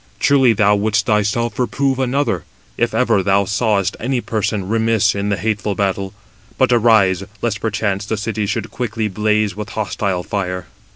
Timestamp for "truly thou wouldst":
0.19-1.05